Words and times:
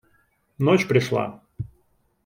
Ночь 0.57 0.87
пришла. 0.87 1.39